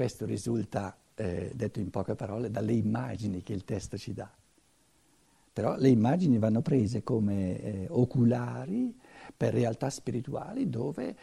[0.00, 4.32] Questo risulta, eh, detto in poche parole, dalle immagini che il testo ci dà.
[5.52, 8.98] Però le immagini vanno prese come eh, oculari
[9.36, 11.14] per realtà spirituali dove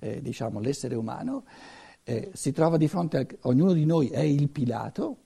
[0.00, 1.44] eh, diciamo, l'essere umano
[2.02, 5.18] eh, si trova di fronte a ognuno di noi è il Pilato,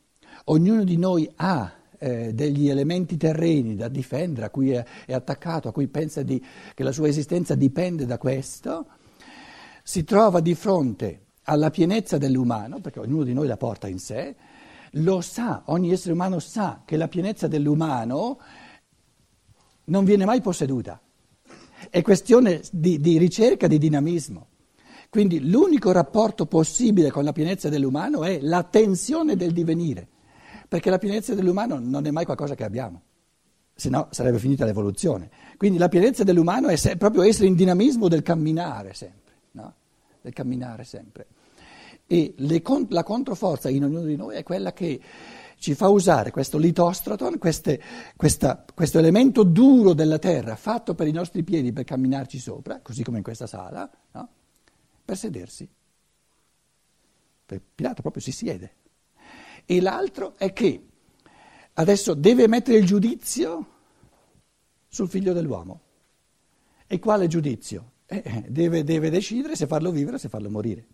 [0.44, 5.68] ognuno di noi ha eh, degli elementi terreni da difendere, a cui è, è attaccato,
[5.68, 6.44] a cui pensa di,
[6.74, 8.86] che la sua esistenza dipende da questo,
[9.82, 14.36] si trova di fronte alla pienezza dell'umano, perché ognuno di noi la porta in sé,
[14.92, 18.38] lo sa, ogni essere umano sa che la pienezza dell'umano
[19.84, 21.00] non viene mai posseduta,
[21.88, 24.46] è questione di, di ricerca, di dinamismo.
[25.08, 30.06] Quindi l'unico rapporto possibile con la pienezza dell'umano è la tensione del divenire,
[30.68, 33.00] perché la pienezza dell'umano non è mai qualcosa che abbiamo,
[33.74, 35.30] se no sarebbe finita l'evoluzione.
[35.56, 39.74] Quindi la pienezza dell'umano è se, proprio essere in dinamismo del camminare sempre, no?
[40.20, 41.26] del camminare sempre.
[42.10, 44.98] E le, la controforza in ognuno di noi è quella che
[45.58, 47.82] ci fa usare questo litostraton, queste,
[48.16, 53.02] questa, questo elemento duro della terra fatto per i nostri piedi per camminarci sopra, così
[53.02, 54.28] come in questa sala, no?
[55.04, 55.68] per sedersi.
[57.74, 58.74] Pilato proprio si siede.
[59.66, 60.86] E l'altro è che
[61.74, 63.66] adesso deve mettere il giudizio
[64.88, 65.80] sul figlio dell'uomo.
[66.86, 67.92] E quale giudizio?
[68.06, 70.86] Eh, deve, deve decidere se farlo vivere o se farlo morire.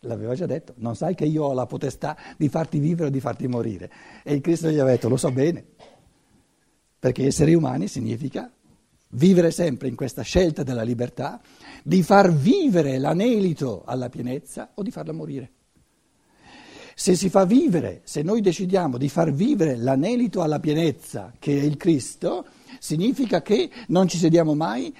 [0.00, 3.20] L'aveva già detto, non sai che io ho la potestà di farti vivere o di
[3.20, 3.90] farti morire.
[4.22, 5.64] E il Cristo gli ha detto, lo so bene,
[6.98, 8.50] perché essere umani significa
[9.10, 11.40] vivere sempre in questa scelta della libertà,
[11.82, 15.50] di far vivere l'anelito alla pienezza o di farla morire.
[16.94, 21.62] Se si fa vivere, se noi decidiamo di far vivere l'anelito alla pienezza, che è
[21.62, 22.46] il Cristo,
[22.78, 24.94] significa che non ci sediamo mai,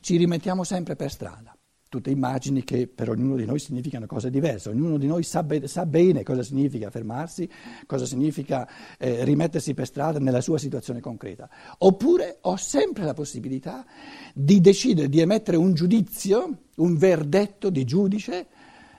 [0.00, 1.53] ci rimettiamo sempre per strada
[1.94, 5.68] tutte immagini che per ognuno di noi significano cose diverse, ognuno di noi sa, be-
[5.68, 7.48] sa bene cosa significa fermarsi,
[7.86, 11.48] cosa significa eh, rimettersi per strada nella sua situazione concreta.
[11.78, 13.86] Oppure ho sempre la possibilità
[14.34, 18.48] di decidere di emettere un giudizio, un verdetto di giudice,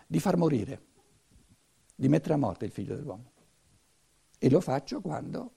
[0.08, 0.82] di far morire,
[1.94, 3.32] di mettere a morte il figlio dell'uomo.
[4.40, 5.55] E lo faccio quando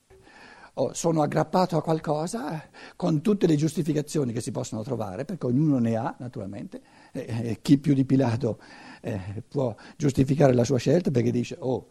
[0.92, 5.96] sono aggrappato a qualcosa con tutte le giustificazioni che si possono trovare, perché ognuno ne
[5.96, 6.80] ha naturalmente,
[7.12, 8.58] eh, eh, chi più di Pilato
[9.00, 11.88] eh, può giustificare la sua scelta perché dice, oh,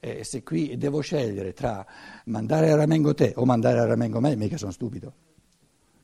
[0.00, 1.86] eh, se qui devo scegliere tra
[2.26, 5.12] mandare a Ramengo te o mandare a Ramengo me, mica sono stupido,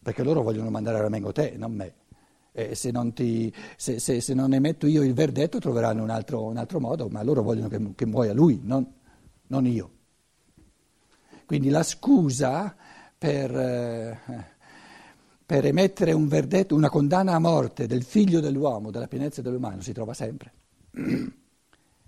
[0.03, 1.95] perché loro vogliono mandare a Ramengo te, non me.
[2.53, 6.45] Eh, se, non ti, se, se, se, non emetto io il verdetto troveranno un altro,
[6.45, 8.85] un altro modo, ma loro vogliono che, che muoia lui, non,
[9.47, 9.99] non io.
[11.51, 12.77] Quindi la scusa
[13.19, 14.21] per, eh,
[15.45, 19.93] per, emettere un verdetto, una condanna a morte del figlio dell'uomo, della pienezza dell'umano, si
[19.93, 20.53] trova sempre.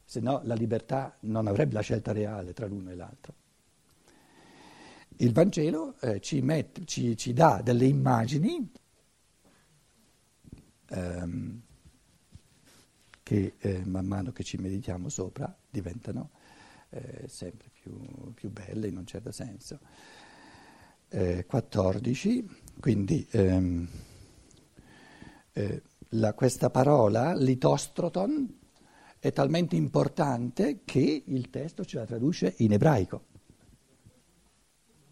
[0.05, 3.35] Se no la libertà non avrebbe la scelta reale tra l'uno e l'altro.
[5.17, 8.71] Il Vangelo eh, ci, met, ci, ci, dà delle immagini
[10.87, 11.61] ehm,
[13.25, 16.31] che eh, man mano che ci meditiamo sopra diventano
[16.93, 19.79] eh, sempre più, più, belle in un certo senso.
[21.09, 22.49] Eh, 14,
[22.81, 23.89] quindi ehm,
[25.53, 28.59] eh, la, questa parola, litostroton,
[29.19, 33.27] è talmente importante che il testo ce la traduce in ebraico.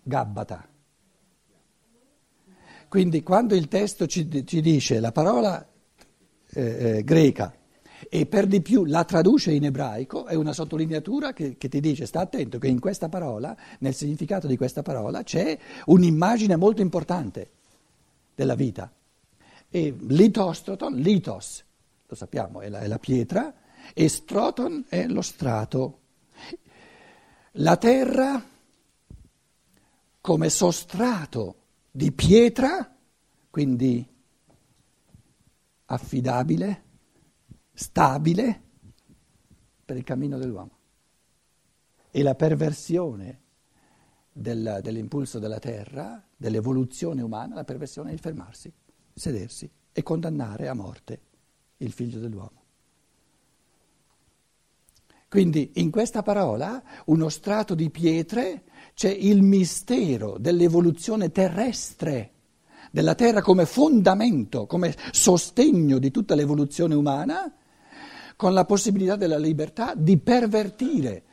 [0.02, 0.68] Gabbata.
[2.88, 5.64] Quindi quando il testo ci, ci dice la parola
[6.52, 7.54] eh, eh greca
[8.08, 12.06] e per di più la traduce in ebraico, è una sottolineatura che, che, ti dice
[12.06, 17.50] sta attento che in questa parola, nel significato di questa parola, c'è un'immagine molto importante
[18.34, 18.90] della vita.
[19.68, 21.64] E litostroton, litos,
[22.06, 23.54] lo sappiamo, è la, è la pietra,
[23.92, 25.98] e stroton è lo strato.
[27.54, 28.42] La terra
[30.20, 31.54] come sostrato
[31.90, 32.96] di pietra,
[33.50, 34.06] quindi
[35.86, 36.82] affidabile,
[37.80, 38.60] stabile
[39.86, 40.76] per il cammino dell'uomo.
[42.10, 43.40] E la perversione
[44.30, 48.70] del, dell'impulso della terra, dell'evoluzione umana, la perversione è il fermarsi,
[49.14, 51.20] sedersi e condannare a morte
[51.78, 52.58] il figlio dell'uomo.
[55.28, 62.32] Quindi in questa parola, uno strato di pietre, c'è il mistero dell'evoluzione terrestre,
[62.90, 67.54] della terra come fondamento, come sostegno di tutta l'evoluzione umana
[68.40, 71.24] con la possibilità della libertà di pervertire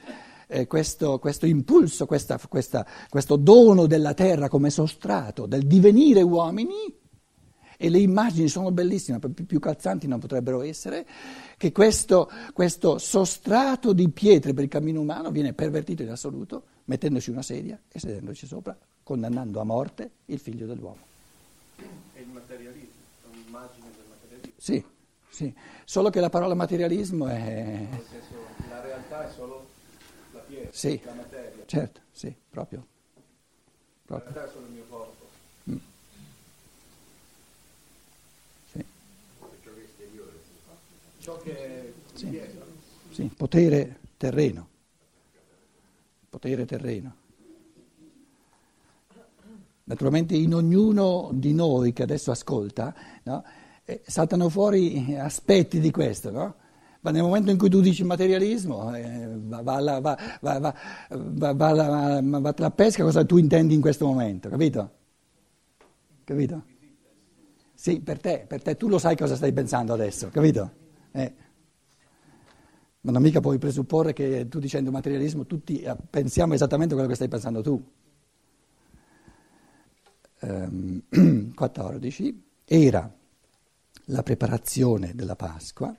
[0.45, 6.93] eh, questo, questo, impulso, questa, questa, questo dono della terra come sostrato del divenire uomini
[7.77, 11.07] e le immagini sono bellissime, più calzanti non potrebbero essere,
[11.55, 17.29] che questo, questo sostrato di pietre per il cammino umano viene pervertito in assoluto, mettendoci
[17.29, 20.99] una sedia e sedendoci sopra, condannando a morte il figlio dell'uomo.
[22.11, 22.91] È il materialismo,
[23.23, 24.53] è un'immagine del materialismo.
[24.57, 24.83] Sì,
[25.37, 25.53] sì,
[25.85, 27.87] solo che la parola materialismo è...
[27.91, 28.33] Nel senso,
[28.69, 29.67] la realtà è solo
[30.33, 30.99] la pietra, Sì.
[31.05, 31.63] la materia.
[31.67, 32.79] Certo, sì, proprio.
[33.13, 33.21] La
[34.17, 34.31] proprio.
[34.33, 35.25] realtà è solo il mio corpo.
[38.71, 38.85] Sì,
[41.19, 42.41] Ciò che è Sì.
[43.11, 44.67] sì, potere terreno.
[46.31, 47.15] Potere terreno.
[49.83, 53.43] Naturalmente in ognuno di noi che adesso ascolta, no,
[53.89, 56.55] eh, saltano fuori aspetti di questo, no?
[56.99, 59.75] Ma nel momento in cui tu dici materialismo, eh, va,
[61.07, 64.91] alla pesca cosa tu intendi in questo momento, capito?
[66.25, 66.63] Capito?
[67.73, 70.71] Sì, per te, per te, tu lo sai cosa stai pensando adesso, capito?
[71.13, 71.33] Eh.
[73.01, 77.15] Ma non mica puoi presupporre che tu dicendo materialismo tutti eh, pensiamo esattamente quello che
[77.15, 77.81] stai pensando tu.
[80.41, 82.43] Ehm, 14.
[82.65, 83.09] Era
[84.09, 85.95] la preparazione della Pasqua,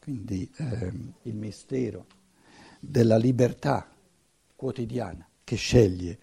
[0.00, 2.06] quindi ehm, il mistero
[2.80, 3.88] della libertà
[4.54, 6.18] quotidiana che sceglie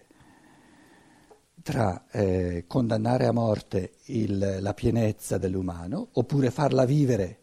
[1.62, 7.38] tra eh, condannare a morte il- la pienezza dell'umano oppure farla vivere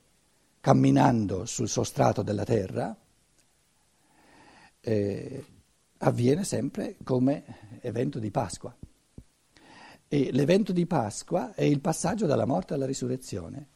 [0.59, 2.95] camminando sul sostrato della terra,
[4.81, 5.45] eh,
[5.97, 8.75] avviene sempre come evento di Pasqua.
[10.13, 13.69] E l'evento di Pasqua è il passaggio dalla morte alla risurrezione.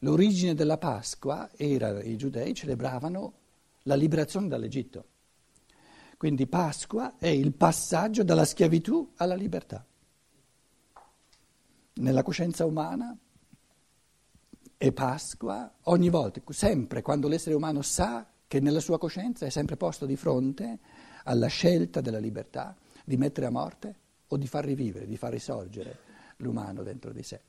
[0.00, 3.34] L'origine della Pasqua era, i giudei celebravano
[3.82, 5.04] la liberazione dall'Egitto.
[6.16, 9.86] Quindi Pasqua è il passaggio dalla schiavitù alla libertà.
[11.92, 13.16] Nella coscienza umana
[14.76, 19.76] è Pasqua ogni volta, sempre quando l'essere umano sa che nella sua coscienza è sempre
[19.76, 20.80] posto di fronte
[21.22, 25.98] alla scelta della libertà di mettere a morte o di far rivivere, di far risorgere
[26.38, 27.40] l'umano dentro di sé.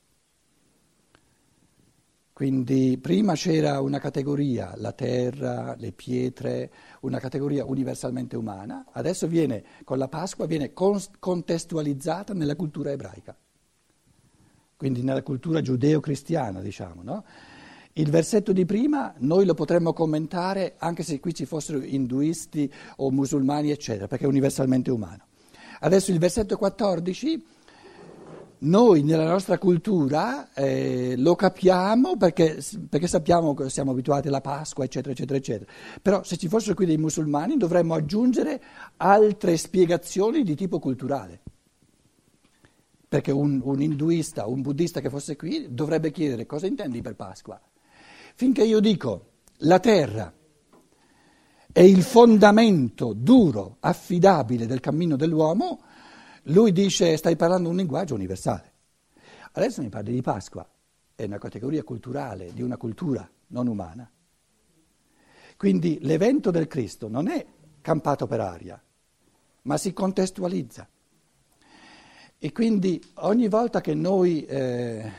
[2.38, 9.64] Quindi prima c'era una categoria, la terra, le pietre, una categoria universalmente umana, adesso viene,
[9.84, 13.36] con la Pasqua, viene contestualizzata nella cultura ebraica,
[14.76, 17.02] quindi nella cultura giudeo-cristiana, diciamo.
[17.02, 17.26] No?
[17.94, 23.10] Il versetto di prima noi lo potremmo commentare anche se qui ci fossero induisti o
[23.10, 25.26] musulmani, eccetera, perché è universalmente umano.
[25.80, 27.56] Adesso il versetto 14
[28.60, 32.60] noi nella nostra cultura eh, lo capiamo perché,
[32.90, 35.72] perché sappiamo che siamo abituati alla Pasqua, eccetera, eccetera, eccetera.
[36.02, 38.60] Però se ci fossero qui dei musulmani dovremmo aggiungere
[38.98, 41.42] altre spiegazioni di tipo culturale.
[43.08, 47.62] Perché un, un induista, un buddista che fosse qui dovrebbe chiedere cosa intendi per Pasqua.
[48.34, 49.26] Finché io dico
[49.62, 50.34] la terra
[51.78, 55.80] è il fondamento duro, affidabile del cammino dell'uomo,
[56.46, 58.72] lui dice stai parlando un linguaggio universale.
[59.52, 60.68] Adesso mi parli di Pasqua,
[61.14, 64.10] è una categoria culturale, di una cultura non umana.
[65.56, 67.46] Quindi l'evento del Cristo non è
[67.80, 68.84] campato per aria,
[69.62, 70.90] ma si contestualizza.
[72.40, 75.12] E quindi ogni volta che noi eh,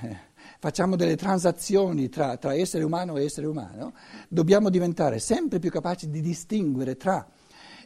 [0.59, 3.95] facciamo delle transazioni tra, tra essere umano e essere umano,
[4.29, 7.29] dobbiamo diventare sempre più capaci di distinguere tra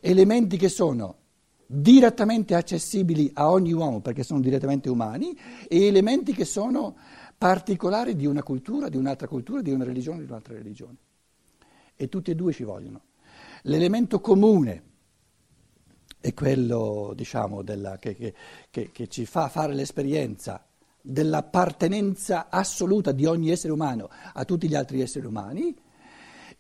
[0.00, 1.16] elementi che sono
[1.66, 5.38] direttamente accessibili a ogni uomo perché sono direttamente umani
[5.68, 6.96] e elementi che sono
[7.36, 10.96] particolari di una cultura, di un'altra cultura, di una religione, di un'altra religione.
[11.94, 13.02] E tutti e due ci vogliono.
[13.62, 14.82] L'elemento comune
[16.20, 18.34] è quello, diciamo, della, che, che,
[18.70, 20.64] che, che ci fa fare l'esperienza
[21.02, 25.76] dell'appartenenza assoluta di ogni essere umano a tutti gli altri esseri umani,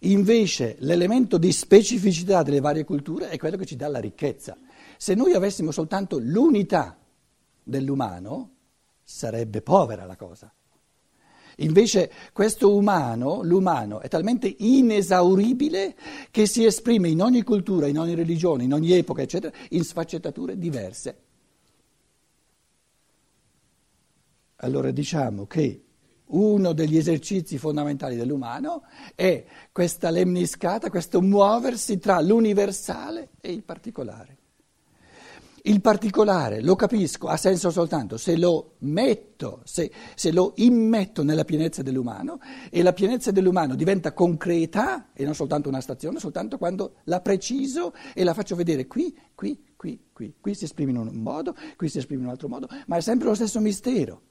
[0.00, 4.58] invece l'elemento di specificità delle varie culture è quello che ci dà la ricchezza.
[4.96, 6.98] Se noi avessimo soltanto l'unità
[7.62, 8.50] dell'umano,
[9.02, 10.52] sarebbe povera la cosa.
[11.56, 15.94] Invece questo umano, l'umano, è talmente inesauribile
[16.30, 20.56] che si esprime in ogni cultura, in ogni religione, in ogni epoca, eccetera, in sfaccettature
[20.58, 21.16] diverse.
[24.64, 25.84] Allora diciamo che
[26.26, 28.84] uno degli esercizi fondamentali dell'umano
[29.16, 34.38] è questa lemniscata, questo muoversi tra l'universale e il particolare.
[35.64, 41.44] Il particolare lo capisco, ha senso soltanto se lo metto, se, se, lo immetto nella
[41.44, 42.40] pienezza dell'umano
[42.70, 47.94] e la pienezza dell'umano diventa concreta e non soltanto una stazione, soltanto quando la preciso
[48.14, 50.34] e la faccio vedere qui, qui, qui, qui.
[50.40, 53.00] Qui si esprime in un modo, qui si esprime in un altro modo, ma è
[53.00, 54.30] sempre lo stesso mistero.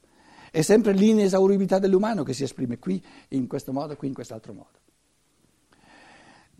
[0.52, 4.80] È sempre l'inesauribilità dell'umano che si esprime qui in questo modo, qui in quest'altro modo.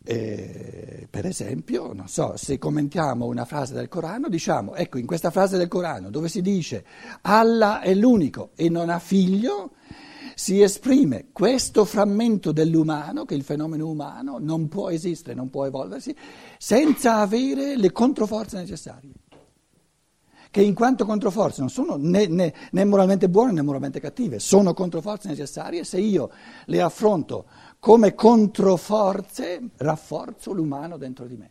[0.02, 5.30] Eh, per esempio, non so, se commentiamo una frase del Corano, diciamo, ecco, in questa
[5.30, 6.86] frase del Corano dove si dice
[7.20, 9.72] Allah è l'unico e non ha figlio,
[10.34, 16.16] si esprime questo frammento dell'umano, che il fenomeno umano non può esistere, non può evolversi,
[16.56, 19.12] senza avere le controforze necessarie.
[20.52, 24.74] Che in quanto controforze non sono né, né, né moralmente buone né moralmente cattive, sono
[24.74, 26.30] controforze necessarie se io
[26.66, 27.46] le affronto
[27.78, 31.50] come controforze rafforzo l'umano dentro di me.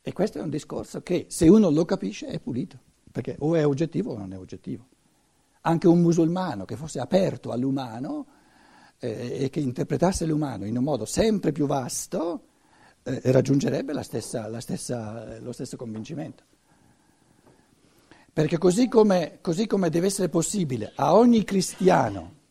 [0.00, 2.78] E questo è un discorso che se uno lo capisce è pulito,
[3.10, 4.86] perché o è oggettivo o non è oggettivo.
[5.62, 8.26] Anche un musulmano che fosse aperto all'umano
[9.00, 12.42] eh, e che interpretasse l'umano in un modo sempre più vasto
[13.04, 16.42] eh, raggiungerebbe la stessa, la stessa, lo stesso convincimento.
[18.32, 22.42] Perché così come, così come deve essere possibile a ogni cristiano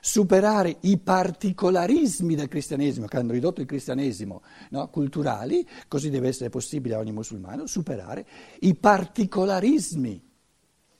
[0.00, 6.48] superare i particolarismi del cristianesimo, che hanno ridotto il cristianesimo no, culturali, così deve essere
[6.50, 8.26] possibile a ogni musulmano superare
[8.60, 10.22] i particolarismi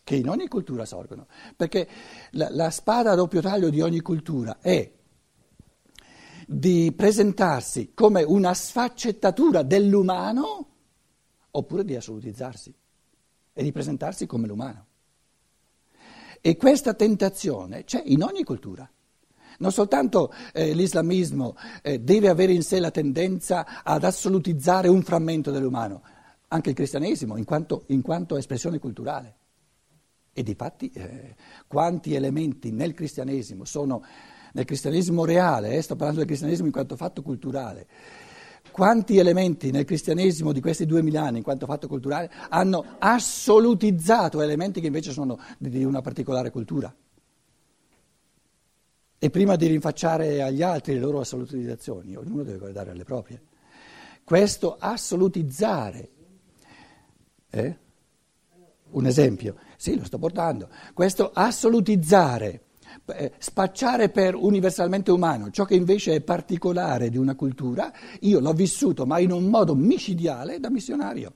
[0.03, 1.27] che in ogni cultura sorgono.
[1.55, 1.89] Perché
[2.33, 4.91] la, la spada a doppio taglio di ogni cultura è
[6.49, 10.69] di presentarsi come una sfaccettatura dell'umano
[11.51, 12.73] oppure di assolutizzarsi
[13.53, 14.87] e di presentarsi come l'umano.
[16.41, 18.89] E questa tentazione c'è in ogni cultura.
[19.59, 25.51] Non soltanto eh, l'islamismo eh, deve avere in sé la tendenza ad assolutizzare un frammento
[25.51, 26.03] dell'umano,
[26.49, 29.35] anche il cristianesimo in quanto, in quanto espressione culturale.
[30.33, 31.35] E di fatti eh,
[31.67, 34.05] quanti elementi nel cristianesimo sono,
[34.57, 37.87] nel cristianesimo reale, eh, sto parlando del cristianesimo in quanto fatto culturale,
[38.71, 44.81] quanti elementi nel cristianesimo di questi duemila anni, in quanto fatto culturale, hanno assolutizzato elementi
[44.81, 46.93] che invece sono di una particolare cultura.
[49.19, 53.43] E prima di rinfacciare agli altri le loro assolutizzazioni, ognuno deve guardare alle proprie.
[54.25, 56.11] Questo assolutizzare,
[57.51, 57.79] eh?
[58.89, 62.66] un esempio, sì lo sto portando, questo assolutizzare
[63.39, 69.07] spacciare per universalmente umano ciò che invece è particolare di una cultura, io l'ho vissuto,
[69.07, 71.33] ma in un modo micidiale da missionario.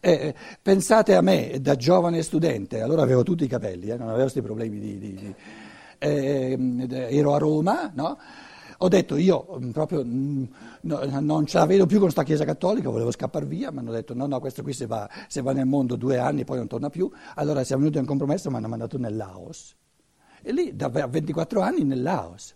[0.00, 4.08] Eh, eh pensate a me da giovane studente, allora avevo tutti i capelli, eh, non
[4.08, 4.98] avevo questi problemi di...
[4.98, 5.34] di, di
[6.02, 8.18] eh, ero a Roma, no?
[8.78, 10.44] Ho detto io mm, proprio mm,
[10.82, 13.92] no, non ce la vedo più con questa chiesa cattolica, volevo scappare via, mi hanno
[13.92, 16.66] detto no, no, questo qui se va, se va nel mondo due anni poi non
[16.66, 17.08] torna più.
[17.36, 19.76] Allora siamo venuti a un compromesso mi hanno mandato nel Laos
[20.42, 22.54] e lì da 24 anni nel Laos.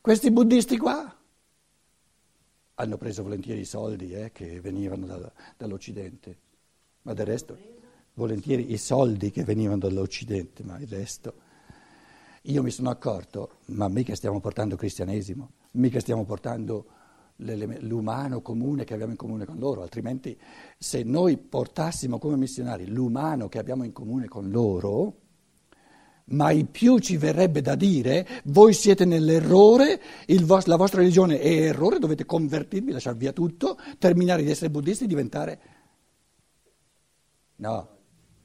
[0.00, 1.16] Questi buddisti qua
[2.74, 6.38] hanno preso volentieri i soldi eh, che venivano da, dall'Occidente,
[7.02, 7.80] ma del resto
[8.14, 11.34] volentieri i soldi che venivano dall'Occidente, ma il resto.
[12.42, 16.86] Io mi sono accorto, ma mica stiamo portando cristianesimo, mica stiamo portando
[17.36, 20.38] l'umano comune che abbiamo in comune con loro, altrimenti
[20.76, 25.21] se noi portassimo come missionari l'umano che abbiamo in comune con loro,
[26.26, 30.00] mai più ci verrebbe da dire voi siete nell'errore,
[30.42, 35.04] vos- la vostra religione è errore, dovete convertirvi, lasciar via tutto, terminare di essere buddisti
[35.04, 35.60] e diventare...
[37.56, 37.88] No,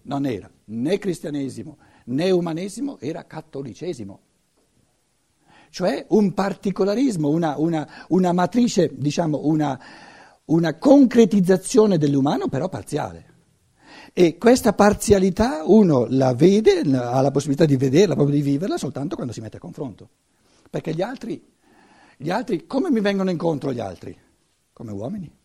[0.04, 4.20] non era né cristianesimo né umanesimo, era cattolicesimo.
[5.70, 9.80] Cioè un particolarismo, una, una, una matrice, diciamo, una,
[10.46, 13.36] una concretizzazione dell'umano però parziale.
[14.14, 19.16] E questa parzialità uno la vede, ha la possibilità di vederla, proprio di viverla, soltanto
[19.16, 20.10] quando si mette a confronto.
[20.70, 21.44] Perché gli altri,
[22.18, 24.18] gli altri come mi vengono incontro gli altri?
[24.74, 25.36] Come uomini.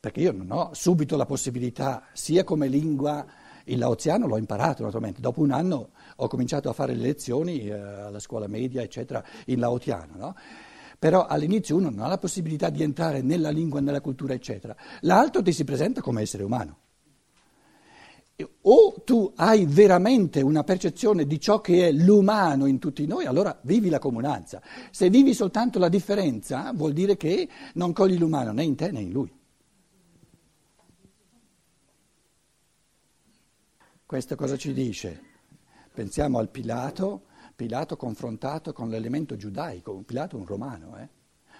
[0.00, 3.24] Perché io non ho subito la possibilità, sia come lingua,
[3.64, 7.72] il laoziano l'ho imparato naturalmente, dopo un anno ho cominciato a fare le lezioni eh,
[7.72, 10.36] alla scuola media, eccetera, in laotiano, no?
[11.04, 14.74] Però all'inizio uno non ha la possibilità di entrare nella lingua, nella cultura, eccetera.
[15.00, 16.78] L'altro ti si presenta come essere umano.
[18.62, 23.60] O tu hai veramente una percezione di ciò che è l'umano in tutti noi, allora
[23.64, 24.62] vivi la comunanza.
[24.90, 29.02] Se vivi soltanto la differenza, vuol dire che non cogli l'umano né in te né
[29.02, 29.30] in lui.
[34.06, 35.20] Questo cosa ci dice?
[35.92, 41.08] Pensiamo al Pilato Pilato confrontato con l'elemento giudaico, Pilato è un romano, eh?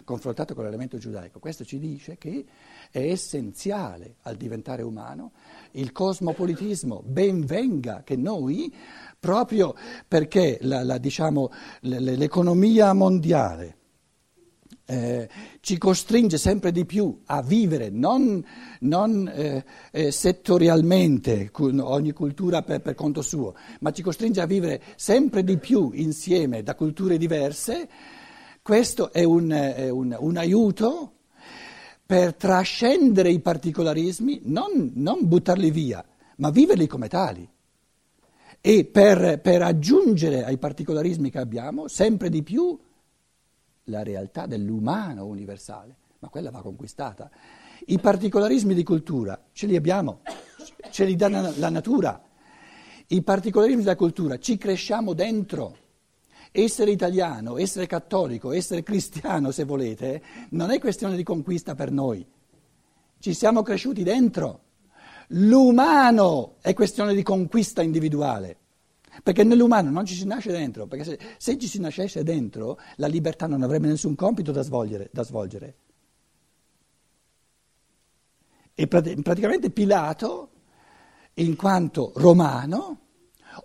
[0.02, 1.38] confrontato con l'elemento giudaico.
[1.38, 2.44] Questo ci dice che
[2.90, 5.32] è essenziale al diventare umano
[5.72, 8.74] il cosmopolitismo, ben venga che noi,
[9.18, 9.74] proprio
[10.06, 13.82] perché la, la, diciamo, l'economia mondiale
[14.87, 15.29] eh,
[15.61, 18.45] ci costringe sempre di più a vivere non,
[18.81, 24.83] non eh, eh, settorialmente, ogni cultura per, per, conto suo, ma ci costringe a vivere
[24.97, 27.88] sempre di più insieme da culture diverse,
[28.62, 31.12] questo è un, è un, un aiuto
[32.07, 36.05] per trascendere i particolarismi, non, non, buttarli via,
[36.37, 37.49] ma viverli come tali.
[38.61, 42.79] E per, per aggiungere ai particolarismi che abbiamo sempre di più
[43.85, 47.31] la realtà dell'umano universale, ma quella va conquistata.
[47.87, 50.21] I particolarismi di cultura ce li abbiamo,
[50.91, 52.23] ce li dà la natura.
[53.09, 55.79] I particolarismi della cultura ci cresciamo dentro.
[56.50, 62.25] Essere italiano, essere cattolico, essere cristiano, se volete, non è questione di conquista per noi.
[63.19, 64.61] Ci siamo cresciuti dentro.
[65.29, 68.59] L'umano è questione di conquista individuale.
[69.23, 73.06] Perché nell'umano non ci si nasce dentro, perché se, se ci si nascesse dentro la
[73.06, 75.09] libertà non avrebbe nessun compito da svolgere.
[75.12, 75.76] Da svolgere.
[78.75, 80.50] E praticamente Pilato,
[81.35, 83.00] in quanto romano,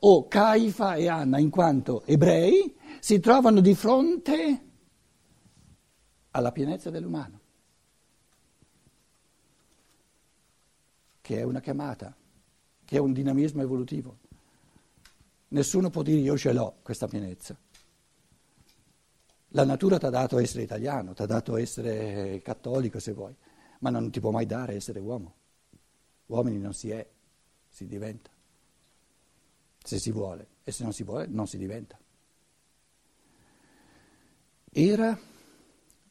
[0.01, 4.63] o Caifa e Anna, in quanto ebrei, si trovano di fronte
[6.32, 7.39] alla pienezza dell'umano,
[11.22, 12.15] che è una chiamata,
[12.86, 14.18] che è un dinamismo evolutivo.
[15.50, 17.58] Nessuno può dire io ce l'ho questa pienezza.
[19.53, 23.36] La natura ti ha dato essere italiano, ti ha dato essere cattolico se vuoi,
[23.79, 25.36] ma non ti può mai dare essere uomo.
[26.27, 27.08] Uomini non si è,
[27.68, 28.29] si diventa.
[29.82, 31.98] Se si vuole, e se non si vuole non si diventa.
[34.72, 35.18] Era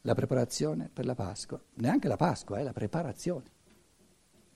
[0.01, 3.57] la preparazione per la Pasqua, neanche la Pasqua, è eh, la preparazione.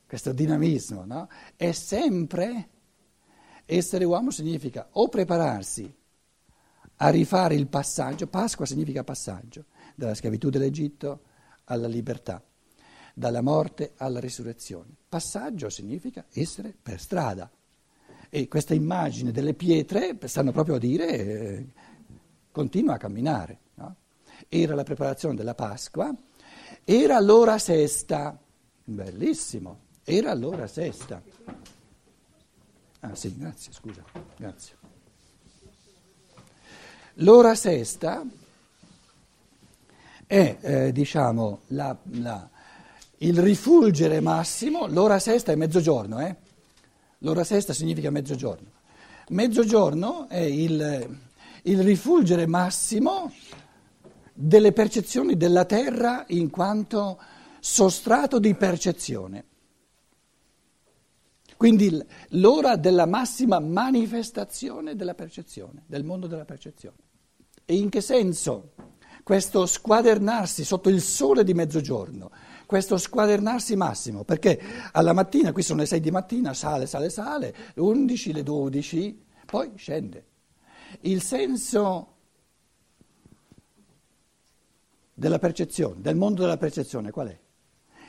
[0.05, 1.29] Questo dinamismo, no?
[1.55, 2.69] È sempre
[3.65, 5.93] essere uomo significa o prepararsi
[6.97, 9.65] a rifare il passaggio, Pasqua significa passaggio,
[9.95, 11.21] dalla schiavitù dell'Egitto
[11.65, 12.41] alla libertà,
[13.13, 14.89] dalla morte alla risurrezione.
[15.09, 17.49] Passaggio significa essere per strada.
[18.29, 21.67] E questa immagine delle pietre stanno proprio a dire eh,
[22.51, 23.59] continua a camminare.
[23.75, 23.95] No?
[24.49, 26.15] Era la preparazione della Pasqua,
[26.83, 28.37] era l'ora sesta,
[28.83, 31.21] bellissimo, era l'ora sesta.
[33.05, 34.01] Ah sì, grazie, scusa,
[34.37, 34.75] grazie.
[37.15, 38.23] L'ora sesta
[40.25, 42.49] è, eh, diciamo, la, la,
[43.17, 46.35] il rifulgere massimo, l'ora sesta è mezzogiorno, eh?
[47.19, 48.69] L'ora sesta significa mezzogiorno.
[49.27, 51.19] Mezzogiorno è il,
[51.63, 53.33] il rifulgere massimo
[54.33, 57.19] delle percezioni della terra in quanto
[57.59, 59.43] sostrato di percezione.
[61.63, 61.97] Quindi
[62.31, 66.97] l'ora della massima manifestazione della percezione, del mondo della percezione.
[67.63, 68.73] E in che senso
[69.23, 72.31] questo squadernarsi sotto il sole di mezzogiorno,
[72.65, 74.25] questo squadernarsi massimo?
[74.25, 74.59] Perché
[74.91, 79.25] alla mattina, qui sono le 6 di mattina, sale, sale, sale, le 11, le 12,
[79.45, 80.25] poi scende.
[80.99, 82.15] Il senso
[85.13, 87.39] della percezione, del mondo della percezione qual è?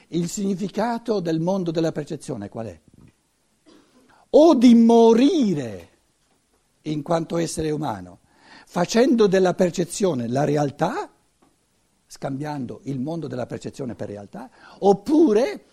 [0.08, 2.80] Il significato del mondo della percezione qual è?
[4.36, 5.88] O di morire
[6.82, 8.20] in quanto essere umano,
[8.66, 11.10] facendo della percezione la realtà,
[12.06, 15.66] scambiando il mondo della percezione per realtà, oppure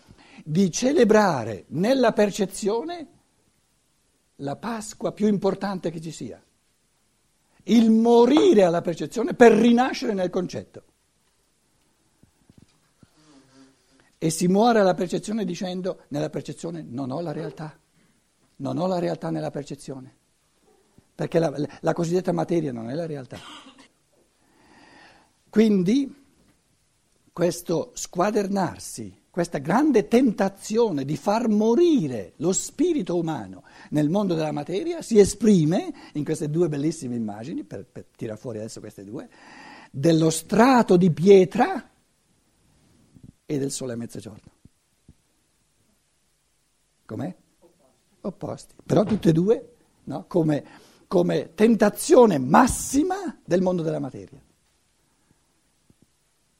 [0.43, 3.08] di celebrare nella percezione
[4.38, 6.41] la Pasqua più importante che ci sia,
[7.63, 10.84] il morire alla percezione per rinascere nel concetto.
[14.17, 17.81] E si muore alla percezione dicendo nella percezione non ho la realtà
[18.62, 20.15] non ho la realtà nella percezione,
[21.13, 23.39] perché la, la cosiddetta materia non è la realtà.
[25.50, 26.15] Quindi
[27.34, 35.02] questo squadernarsi, questa grande tentazione di far morire lo spirito umano nel mondo della materia
[35.02, 39.28] si esprime in queste due bellissime immagini, per, per tirare fuori adesso queste due,
[39.91, 41.89] dello strato di pietra
[43.45, 44.52] e del sole a mezzogiorno.
[47.06, 47.41] Com'è?
[48.22, 50.26] Opposti, però tutte e due no?
[50.28, 50.64] come,
[51.08, 54.42] come tentazione massima del mondo della materia.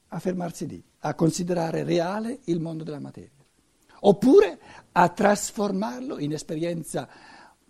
[0.08, 3.30] A fermarsi lì, a considerare reale il mondo della materia.
[4.00, 4.58] Oppure
[4.92, 7.08] a trasformarlo in esperienza,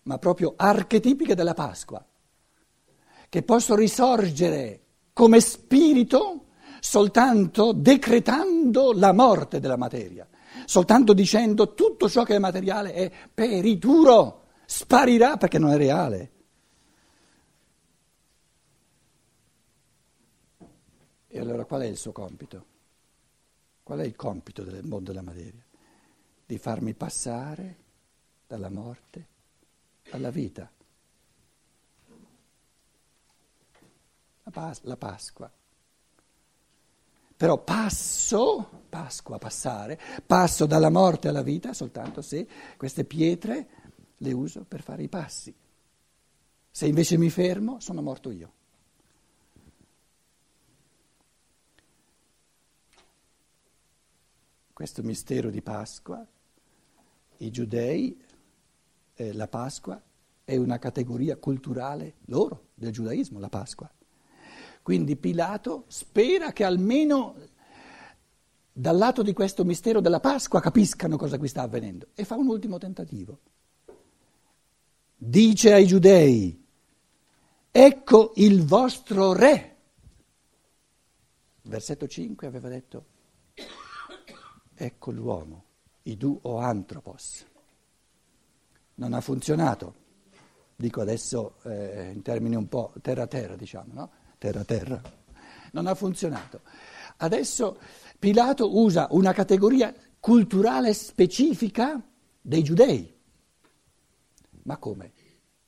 [0.05, 2.05] ma proprio archetipica della Pasqua,
[3.29, 4.81] che posso risorgere
[5.13, 6.47] come spirito
[6.81, 10.27] soltanto decretando la morte della materia,
[10.67, 16.31] soltanto dicendo tutto ciò che è materiale è perituro, sparirà perché non è reale.
[21.29, 22.67] E allora qual è il suo compito?
[23.83, 25.65] Qual è il compito del mondo della materia?
[26.45, 27.77] Di farmi passare
[28.47, 29.27] dalla morte
[30.11, 30.71] alla vita.
[34.45, 35.51] La, Pas- la Pasqua.
[37.43, 43.67] Però passo, Pasqua, passare, passo dalla morte alla vita soltanto se queste pietre
[44.19, 45.53] le uso per fare i passi.
[46.71, 48.53] Se invece mi fermo, sono morto io.
[54.73, 56.25] questo mistero di Pasqua,
[57.39, 58.21] i giudei,
[59.15, 60.01] eh, la Pasqua
[60.45, 63.93] è una categoria culturale loro, del giudaismo, la Pasqua.
[64.83, 67.37] Quindi Pilato spera che almeno
[68.73, 72.49] dal lato di questo mistero della Pasqua capiscano cosa qui sta avvenendo e fa un
[72.49, 73.39] ultimo tentativo.
[75.17, 76.67] Dice ai giudei,
[77.71, 79.77] ecco il vostro re.
[81.63, 83.07] Versetto 5 aveva detto,
[84.75, 85.65] ecco l'uomo,
[86.03, 87.47] idu o antropos.
[88.95, 89.95] Non ha funzionato,
[90.75, 94.11] dico adesso eh, in termini un po' terra-terra, diciamo, no?
[94.43, 95.01] Terra-terra.
[95.71, 96.63] Non ha funzionato.
[97.19, 97.79] Adesso
[98.19, 102.03] Pilato usa una categoria culturale specifica
[102.41, 103.15] dei giudei.
[104.65, 105.13] Ma come?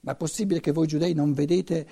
[0.00, 1.86] Ma è possibile che voi giudei non vedete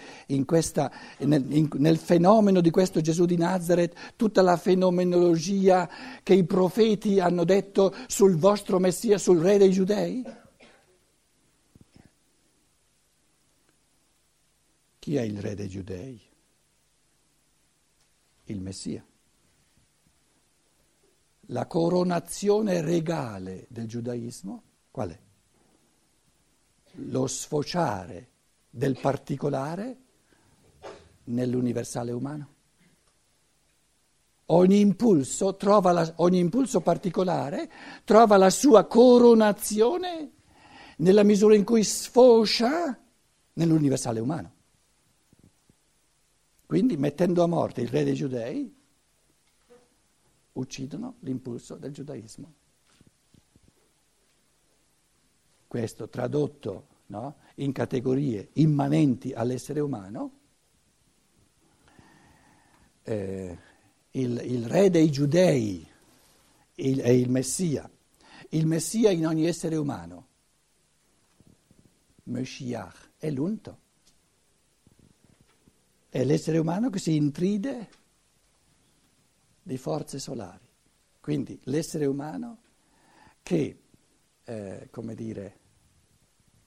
[0.44, 5.88] questa, nel, in, nel, fenomeno di questo Gesù di Nazareth tutta la fenomenologia
[6.24, 10.24] che i profeti hanno detto sul vostro Messia, sul re dei giudei?
[14.98, 16.30] Chi è il re dei giudei?
[18.52, 19.04] Il Messia.
[21.46, 25.18] La coronazione regale del giudaismo qual è?
[26.94, 28.28] lo sfociare
[28.68, 29.96] del particolare
[31.24, 32.48] nell'universale umano.
[34.46, 37.70] Ogni impulso, la, ogni impulso particolare
[38.04, 40.32] trova la sua coronazione
[40.98, 42.98] nella misura in cui sfocia
[43.54, 44.52] nell'universale umano.
[46.72, 48.74] Quindi mettendo a morte il re dei giudei,
[50.52, 52.54] uccidono l'impulso del giudaismo.
[55.66, 60.38] Questo tradotto no, in categorie immanenti all'essere umano,
[63.02, 63.58] eh,
[64.12, 65.86] il, il, re dei giudei
[66.76, 67.86] il, è il Messia,
[68.48, 70.26] il Messia in ogni essere umano,
[72.22, 73.80] Meshiach, è l'unto,
[76.12, 77.88] è l'essere umano che si intride
[79.62, 80.68] di forze solari,
[81.20, 82.58] quindi l'essere umano
[83.42, 83.80] che,
[84.44, 85.58] eh, come dire,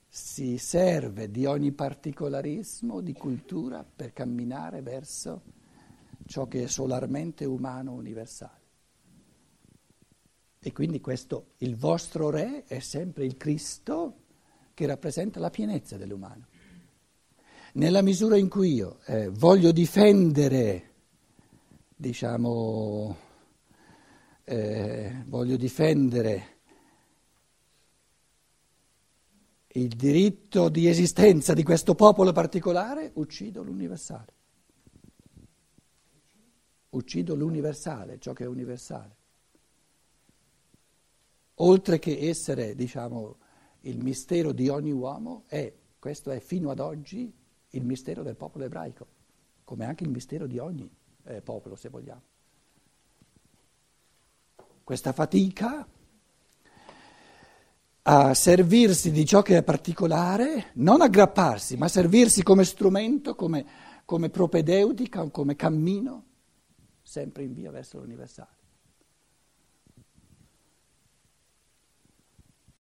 [0.08, 5.44] si serve di ogni particolarismo di cultura per camminare verso
[6.26, 8.64] ciò che è solarmente umano universale.
[10.58, 14.24] E quindi questo, il vostro re è sempre il Cristo
[14.74, 16.48] che rappresenta la pienezza dell'umano.
[17.76, 20.94] Nella misura in cui io eh, voglio difendere,
[21.94, 23.18] diciamo,
[24.46, 26.60] eh, voglio difendere
[29.74, 34.34] il diritto di esistenza di questo popolo particolare, uccido l'universale.
[36.92, 39.16] Uccido l'universale, ciò che è universale.
[41.56, 43.38] Oltre che essere, diciamo,
[43.82, 47.44] il mistero di ogni uomo, è, questo è fino ad oggi
[47.78, 49.08] il mistero del popolo ebraico,
[49.64, 50.90] come anche il mistero di ogni
[51.26, 52.22] eh, popolo, se vogliamo.
[54.84, 55.88] Questa fatica
[58.08, 63.66] a servirsi di ciò che è particolare, non aggrapparsi, ma servirsi come strumento, come,
[64.06, 66.24] come propedeutica, come cammino,
[67.02, 68.65] sempre in via verso l'universale.